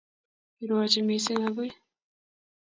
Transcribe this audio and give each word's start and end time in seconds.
Irwochi 0.63 0.99
mising 1.07 1.39
agui 1.47 1.69